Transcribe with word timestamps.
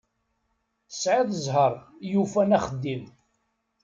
Tesεiḍ 0.89 1.29
ẓẓher 1.45 1.73
i 1.81 2.07
yufan 2.11 2.55
axeddim. 2.57 3.03